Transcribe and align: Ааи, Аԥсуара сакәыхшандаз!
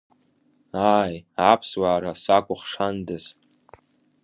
Ааи, 0.95 1.15
Аԥсуара 1.51 2.11
сакәыхшандаз! 2.23 3.25